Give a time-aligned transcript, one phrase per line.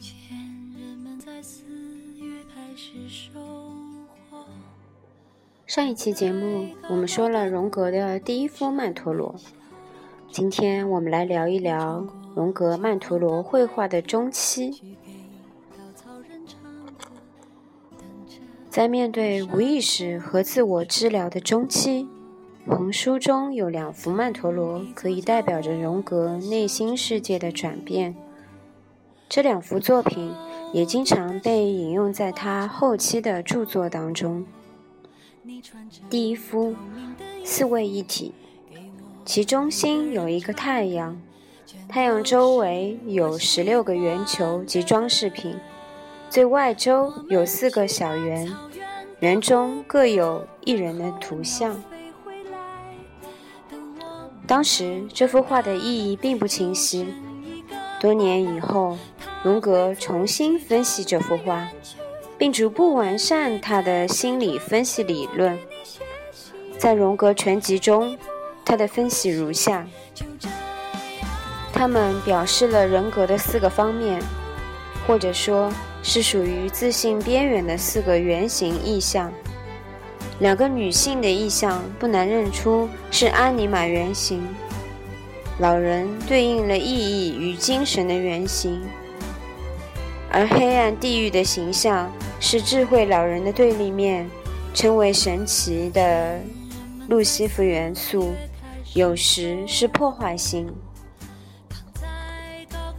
[0.00, 0.38] 前
[0.78, 1.64] 人们在四
[2.16, 3.40] 月开始收
[4.30, 4.44] 获
[5.66, 9.34] 上一期节目，我们说了荣格的第一幅曼陀罗。
[10.30, 12.06] 今天我们来聊一聊
[12.36, 14.96] 荣格曼陀罗绘画的中期。
[18.70, 22.06] 在面对无意识和自我治疗的中期，
[22.68, 28.14] 红书中有两幅曼陀罗，可以代表着荣格内心世界的转变。
[29.28, 30.32] 这两幅作品
[30.72, 34.46] 也经常被引用在他后期的著作当中。
[36.08, 36.74] 第一幅
[37.44, 38.32] 四位一体，
[39.24, 41.20] 其中心有一个太阳，
[41.88, 45.56] 太阳周围有十六个圆球及装饰品，
[46.30, 48.50] 最外周有四个小圆，
[49.20, 51.82] 圆中各有一人的图像。
[54.46, 57.06] 当时这幅画的意义并不清晰，
[58.00, 58.96] 多年以后，
[59.42, 61.68] 荣格重新分析这幅画。
[62.38, 65.58] 并逐步完善他的心理分析理论。
[66.78, 68.16] 在荣格全集中，
[68.64, 69.84] 他的分析如下：
[71.72, 74.22] 他们表示了人格的四个方面，
[75.04, 75.68] 或者说
[76.00, 79.32] 是属于自信边缘的四个原型意象。
[80.38, 84.40] 两个女性的意象不难认出是阿尼玛原型，
[85.58, 88.80] 老人对应了意义与精神的原型，
[90.30, 92.10] 而黑暗地狱的形象。
[92.40, 94.30] 是智慧老人的对立面，
[94.72, 96.38] 称为神奇的
[97.08, 98.32] 路西弗元素，
[98.94, 100.72] 有时是破坏性。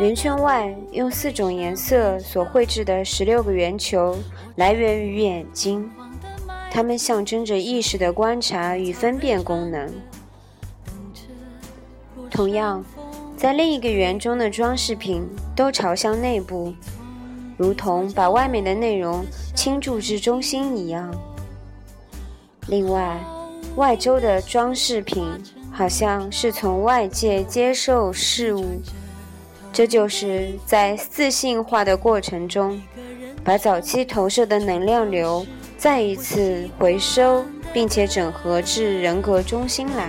[0.00, 4.18] 圆圈外用四种颜色所绘制的十六个圆球
[4.56, 5.88] 来源于眼睛，
[6.72, 9.88] 它们象征着意识的观察与分辨功能。
[12.28, 12.84] 同样，
[13.36, 16.74] 在另一个圆中的装饰品都朝向内部。
[17.60, 19.22] 如同把外面的内容
[19.54, 21.14] 倾注至中心一样。
[22.68, 23.20] 另外，
[23.76, 25.28] 外周的装饰品
[25.70, 28.64] 好像是从外界接受事物，
[29.74, 32.80] 这就是在自信化的过程中，
[33.44, 35.46] 把早期投射的能量流
[35.76, 37.44] 再一次回收，
[37.74, 40.08] 并且整合至人格中心来。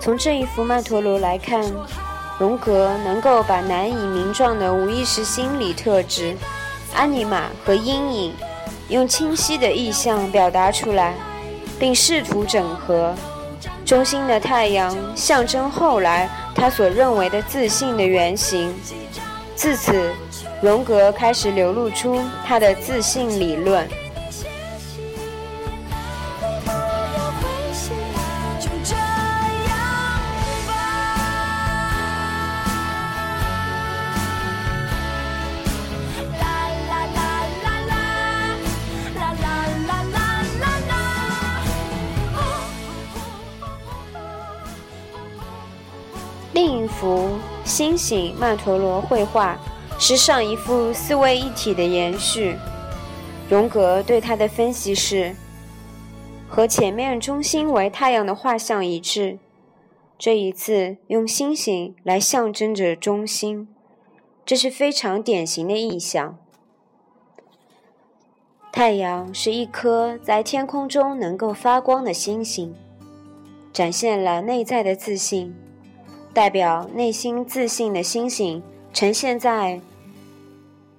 [0.00, 1.64] 从这一幅曼陀罗来看，
[2.38, 6.36] 荣格能够把难以名状的无意识心理特质、
[6.94, 8.34] 阿尼玛和阴影，
[8.90, 11.14] 用清晰的意象表达出来，
[11.80, 13.12] 并试图整合。
[13.84, 18.74] 中心的太阳象征后来他所认为的自信的原型。
[19.54, 20.10] 自此，
[20.60, 23.86] 荣格开始流露出他的自信理论。
[46.84, 47.30] 一幅
[47.64, 49.58] 星星曼陀罗绘画
[49.98, 52.58] 是上一幅四位一体的延续。
[53.48, 55.34] 荣格对他的分析是：
[56.46, 59.38] 和前面中心为太阳的画像一致，
[60.18, 63.66] 这一次用星星来象征着中心，
[64.44, 66.36] 这是非常典型的意象。
[68.70, 72.74] 太阳是一颗在天空中能够发光的星星，
[73.72, 75.56] 展现了内在的自信。
[76.34, 78.60] 代表内心自信的星星
[78.92, 79.80] 呈现在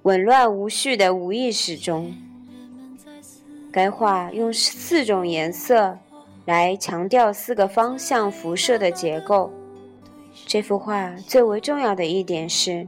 [0.04, 2.16] 紊乱无序的无意识中。
[3.70, 5.98] 该画用四种颜色
[6.46, 9.52] 来强调四个方向辐射的结构。
[10.46, 12.88] 这幅画最为重要的一点是，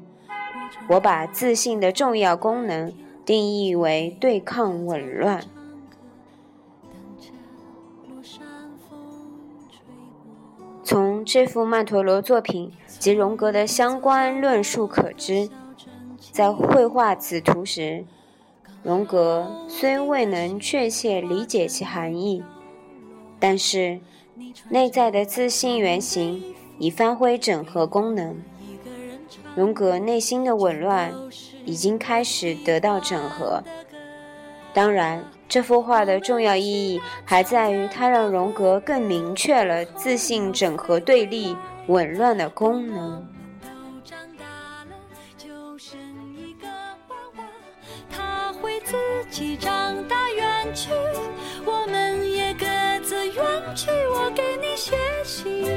[0.87, 2.93] 我把自信的重要功能
[3.25, 5.43] 定义为对抗紊乱。
[11.27, 15.49] 这幅曼陀罗作品及荣格的相关论述可知，
[16.31, 18.05] 在绘画此图时，
[18.81, 22.41] 荣格虽未能确切理解其含义，
[23.39, 23.99] 但是
[24.69, 28.37] 内在的自信原型已发挥整合功能。
[29.53, 31.13] 荣格内心的紊乱
[31.65, 33.61] 已经开始得到整合。
[34.77, 41.57] 当然这幅画的重要意义还在于它让荣格更明确了自信整合对立
[41.87, 43.25] 紊乱的功能。
[43.63, 44.45] 我们都长大
[44.85, 44.95] 了
[45.35, 45.99] 就生
[46.35, 47.43] 一个娃娃
[48.07, 48.95] 他会自
[49.31, 50.91] 己长大远去
[51.65, 52.67] 我们也各
[53.03, 53.43] 自远
[53.75, 55.76] 去我给你写信